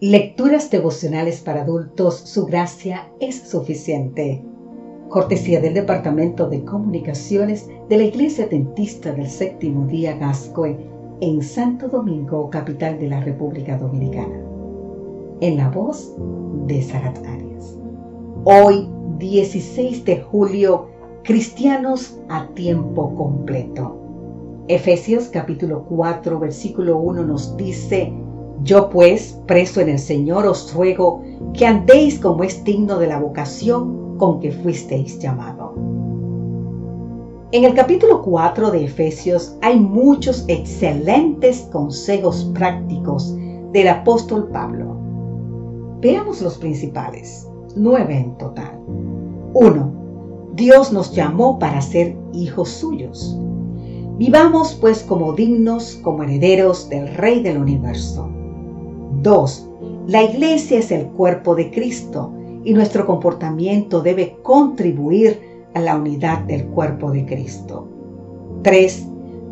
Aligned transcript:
Lecturas 0.00 0.70
devocionales 0.70 1.40
para 1.40 1.62
adultos, 1.62 2.20
su 2.20 2.46
gracia 2.46 3.10
es 3.18 3.34
suficiente. 3.34 4.44
Cortesía 5.08 5.60
del 5.60 5.74
Departamento 5.74 6.48
de 6.48 6.64
Comunicaciones 6.64 7.68
de 7.88 7.96
la 7.96 8.04
Iglesia 8.04 8.46
Dentista 8.46 9.10
del 9.12 9.26
Séptimo 9.26 9.88
Día 9.88 10.16
Gascoe 10.16 10.78
en 11.20 11.42
Santo 11.42 11.88
Domingo, 11.88 12.48
capital 12.48 12.96
de 13.00 13.08
la 13.08 13.18
República 13.18 13.76
Dominicana. 13.76 14.40
En 15.40 15.56
la 15.56 15.68
voz 15.68 16.14
de 16.68 16.80
Sarat 16.80 17.18
Arias. 17.26 17.76
Hoy, 18.44 18.88
16 19.18 20.04
de 20.04 20.20
julio, 20.20 20.90
cristianos 21.24 22.20
a 22.28 22.46
tiempo 22.54 23.16
completo. 23.16 23.96
Efesios 24.68 25.24
capítulo 25.24 25.86
4, 25.88 26.38
versículo 26.38 26.98
1 26.98 27.24
nos 27.24 27.56
dice, 27.56 28.12
yo 28.62 28.90
pues, 28.90 29.38
preso 29.46 29.80
en 29.80 29.90
el 29.90 29.98
Señor, 29.98 30.46
os 30.46 30.72
ruego 30.74 31.22
que 31.54 31.66
andéis 31.66 32.18
como 32.18 32.44
es 32.44 32.64
digno 32.64 32.98
de 32.98 33.06
la 33.06 33.18
vocación 33.18 34.16
con 34.18 34.40
que 34.40 34.52
fuisteis 34.52 35.18
llamado. 35.18 35.74
En 37.50 37.64
el 37.64 37.74
capítulo 37.74 38.20
4 38.22 38.70
de 38.70 38.84
Efesios 38.84 39.56
hay 39.62 39.80
muchos 39.80 40.44
excelentes 40.48 41.60
consejos 41.72 42.50
prácticos 42.52 43.34
del 43.72 43.88
apóstol 43.88 44.48
Pablo. 44.52 44.96
Veamos 46.00 46.42
los 46.42 46.58
principales, 46.58 47.48
nueve 47.74 48.18
en 48.18 48.36
total. 48.36 48.78
1. 49.54 49.92
Dios 50.54 50.92
nos 50.92 51.12
llamó 51.12 51.58
para 51.58 51.80
ser 51.80 52.16
hijos 52.34 52.68
suyos. 52.68 53.38
Vivamos 54.18 54.74
pues 54.74 55.02
como 55.02 55.32
dignos, 55.32 55.98
como 56.02 56.24
herederos 56.24 56.88
del 56.88 57.14
Rey 57.14 57.42
del 57.42 57.58
universo. 57.58 58.28
2. 59.22 59.68
La 60.06 60.22
iglesia 60.22 60.78
es 60.78 60.90
el 60.90 61.06
cuerpo 61.08 61.54
de 61.54 61.70
Cristo 61.70 62.32
y 62.64 62.72
nuestro 62.72 63.06
comportamiento 63.06 64.00
debe 64.00 64.36
contribuir 64.42 65.40
a 65.74 65.80
la 65.80 65.96
unidad 65.96 66.40
del 66.40 66.66
cuerpo 66.66 67.10
de 67.10 67.24
Cristo. 67.24 67.86
3. 68.62 69.06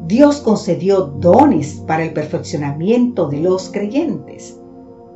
Dios 0.07 0.41
concedió 0.41 1.03
dones 1.03 1.83
para 1.87 2.05
el 2.05 2.13
perfeccionamiento 2.13 3.29
de 3.29 3.41
los 3.41 3.71
creyentes. 3.71 4.59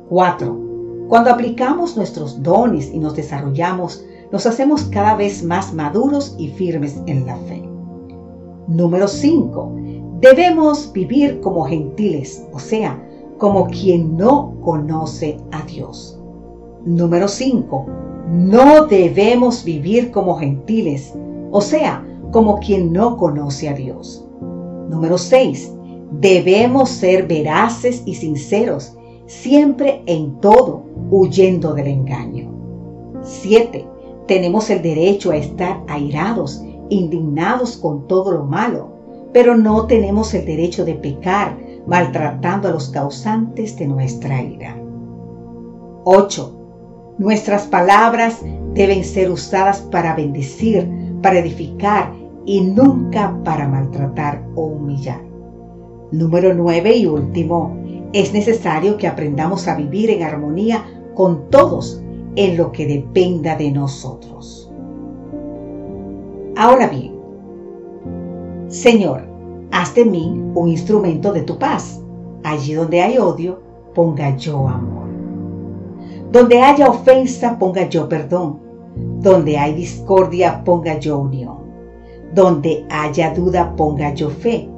4. 0.09 0.59
Cuando 1.07 1.29
aplicamos 1.29 1.95
nuestros 1.97 2.41
dones 2.41 2.91
y 2.93 2.99
nos 2.99 3.15
desarrollamos, 3.15 4.05
nos 4.31 4.45
hacemos 4.45 4.83
cada 4.85 5.15
vez 5.15 5.43
más 5.43 5.73
maduros 5.73 6.35
y 6.37 6.49
firmes 6.49 7.01
en 7.05 7.25
la 7.25 7.35
fe. 7.37 7.61
Número 8.67 9.07
5. 9.07 9.75
Debemos 10.21 10.91
vivir 10.93 11.41
como 11.41 11.63
gentiles, 11.65 12.45
o 12.53 12.59
sea, 12.59 13.01
como 13.41 13.65
quien 13.65 14.17
no 14.17 14.53
conoce 14.61 15.39
a 15.49 15.63
Dios. 15.63 16.15
Número 16.85 17.27
5. 17.27 17.87
No 18.29 18.85
debemos 18.85 19.63
vivir 19.63 20.11
como 20.11 20.35
gentiles, 20.35 21.15
o 21.49 21.59
sea, 21.59 22.05
como 22.31 22.59
quien 22.59 22.93
no 22.93 23.17
conoce 23.17 23.67
a 23.67 23.73
Dios. 23.73 24.23
Número 24.91 25.17
6. 25.17 25.73
Debemos 26.19 26.89
ser 26.89 27.25
veraces 27.25 28.03
y 28.05 28.13
sinceros, 28.13 28.95
siempre 29.25 30.03
en 30.05 30.39
todo, 30.39 30.83
huyendo 31.09 31.73
del 31.73 31.87
engaño. 31.87 32.47
7. 33.23 33.87
Tenemos 34.27 34.69
el 34.69 34.83
derecho 34.83 35.31
a 35.31 35.37
estar 35.37 35.81
airados, 35.87 36.63
indignados 36.91 37.75
con 37.77 38.07
todo 38.07 38.33
lo 38.33 38.43
malo, 38.43 38.91
pero 39.33 39.57
no 39.57 39.87
tenemos 39.87 40.31
el 40.35 40.45
derecho 40.45 40.85
de 40.85 40.93
pecar 40.93 41.70
maltratando 41.87 42.67
a 42.67 42.71
los 42.71 42.89
causantes 42.89 43.77
de 43.77 43.87
nuestra 43.87 44.41
ira. 44.41 44.75
8. 46.03 46.57
Nuestras 47.17 47.67
palabras 47.67 48.39
deben 48.73 49.03
ser 49.03 49.29
usadas 49.29 49.81
para 49.81 50.15
bendecir, 50.15 50.89
para 51.21 51.39
edificar 51.39 52.11
y 52.45 52.61
nunca 52.61 53.37
para 53.43 53.67
maltratar 53.67 54.43
o 54.55 54.65
humillar. 54.65 55.21
Número 56.11 56.53
9 56.53 56.97
y 56.97 57.05
último, 57.05 57.77
es 58.13 58.33
necesario 58.33 58.97
que 58.97 59.07
aprendamos 59.07 59.67
a 59.67 59.75
vivir 59.75 60.09
en 60.09 60.23
armonía 60.23 60.83
con 61.13 61.49
todos 61.49 62.01
en 62.35 62.57
lo 62.57 62.71
que 62.71 62.87
dependa 62.87 63.55
de 63.55 63.71
nosotros. 63.71 64.71
Ahora 66.57 66.87
bien, 66.87 67.15
Señor, 68.67 69.30
haz 69.81 69.95
de 69.95 70.05
mí 70.05 70.39
un 70.53 70.67
instrumento 70.67 71.33
de 71.33 71.41
tu 71.41 71.57
paz. 71.57 71.99
Allí 72.43 72.73
donde 72.73 73.01
hay 73.01 73.17
odio, 73.17 73.61
ponga 73.95 74.37
yo 74.37 74.67
amor. 74.67 75.09
Donde 76.31 76.61
haya 76.61 76.87
ofensa, 76.87 77.57
ponga 77.57 77.89
yo 77.89 78.07
perdón. 78.07 78.59
Donde 79.21 79.57
hay 79.57 79.73
discordia, 79.73 80.63
ponga 80.63 80.99
yo 80.99 81.19
unión. 81.19 81.57
Donde 82.35 82.85
haya 82.89 83.33
duda, 83.33 83.75
ponga 83.75 84.13
yo 84.13 84.29
fe. 84.29 84.69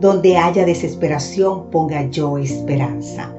Donde 0.00 0.36
haya 0.36 0.64
desesperación, 0.64 1.68
ponga 1.70 2.08
yo 2.10 2.38
esperanza. 2.38 3.32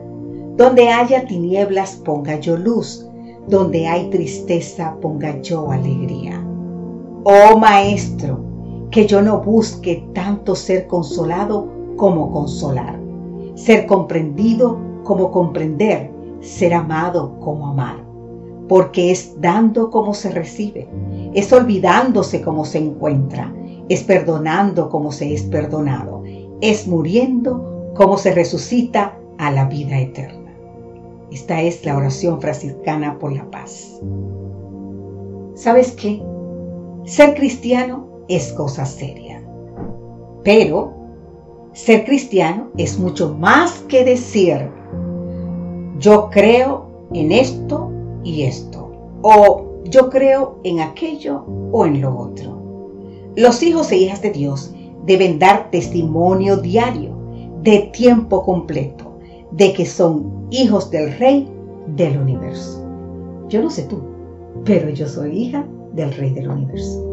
Donde 0.58 0.90
haya 0.90 1.26
tinieblas, 1.26 1.96
ponga 2.04 2.38
yo 2.40 2.58
luz. 2.58 3.08
Donde 3.48 3.88
hay 3.88 4.10
tristeza, 4.10 4.98
ponga 5.02 5.42
yo 5.42 5.72
alegría. 5.72 6.46
Oh 7.24 7.58
Maestro, 7.58 8.53
que 8.94 9.08
yo 9.08 9.24
no 9.24 9.42
busque 9.42 10.08
tanto 10.14 10.56
ser 10.56 10.86
consolado 10.86 11.68
como 11.98 12.32
consolar, 12.32 13.00
ser 13.56 13.88
comprendido 13.88 14.80
como 15.04 15.32
comprender, 15.32 16.12
ser 16.42 16.76
amado 16.76 17.40
como 17.40 17.70
amar, 17.70 18.06
porque 18.70 19.10
es 19.10 19.42
dando 19.42 19.90
como 19.90 20.14
se 20.14 20.30
recibe, 20.30 20.88
es 21.34 21.52
olvidándose 21.52 22.44
como 22.44 22.66
se 22.66 22.78
encuentra, 22.78 23.52
es 23.90 24.04
perdonando 24.04 24.90
como 24.90 25.12
se 25.12 25.34
es 25.34 25.42
perdonado, 25.42 26.22
es 26.62 26.88
muriendo 26.88 27.92
como 27.96 28.20
se 28.20 28.32
resucita 28.36 29.18
a 29.40 29.50
la 29.50 29.66
vida 29.66 30.00
eterna. 30.00 30.54
Esta 31.32 31.64
es 31.64 31.84
la 31.84 31.98
oración 31.98 32.40
franciscana 32.40 33.18
por 33.18 33.34
la 33.34 33.50
paz. 33.50 34.00
¿Sabes 35.56 35.94
qué? 35.94 36.22
Ser 37.06 37.34
cristiano 37.34 38.13
es 38.28 38.52
cosa 38.54 38.86
seria. 38.86 39.44
Pero 40.44 40.94
ser 41.74 42.06
cristiano 42.06 42.70
es 42.78 43.00
mucho 43.00 43.34
más 43.34 43.80
que 43.88 44.04
decir, 44.04 44.70
yo 46.00 46.30
creo 46.30 46.88
en 47.14 47.32
esto 47.32 47.90
y 48.24 48.44
esto, 48.44 48.92
o 49.22 49.74
yo 49.86 50.10
creo 50.10 50.60
en 50.64 50.80
aquello 50.80 51.44
o 51.72 51.86
en 51.86 52.02
lo 52.02 52.18
otro. 52.18 52.62
Los 53.36 53.64
hijos 53.64 53.92
e 53.92 53.98
hijas 53.98 54.22
de 54.22 54.32
Dios 54.32 54.74
deben 55.06 55.40
dar 55.40 55.72
testimonio 55.72 56.58
diario, 56.58 57.12
de 57.62 57.90
tiempo 57.94 58.44
completo, 58.44 59.18
de 59.52 59.74
que 59.74 59.86
son 59.86 60.48
hijos 60.52 60.92
del 60.92 61.18
Rey 61.18 61.50
del 61.96 62.18
universo. 62.18 62.86
Yo 63.50 63.62
no 63.62 63.70
sé 63.70 63.84
tú, 63.84 64.02
pero 64.66 64.90
yo 64.90 65.08
soy 65.08 65.32
hija 65.32 65.66
del 65.94 66.14
Rey 66.14 66.32
del 66.32 66.50
universo. 66.50 67.13